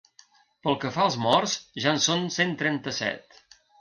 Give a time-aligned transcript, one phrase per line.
[0.63, 1.53] Pel que fa als morts,
[1.83, 3.43] ja en són cent trenta-set.